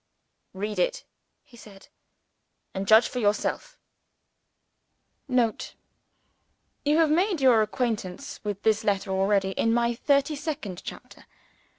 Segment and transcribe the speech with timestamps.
[0.55, 1.03] "Read it!"
[1.43, 1.87] he said;
[2.73, 3.77] "and judge for yourself."
[5.27, 5.75] [Note.
[6.83, 11.27] You have made your acquaintance with this letter already, in my thirty second chapter.